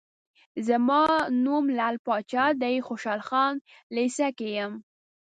[0.67, 1.03] زما
[1.43, 3.53] نوم لعل پاچا دی، خوشحال خان
[3.95, 4.73] لېسه کې یم.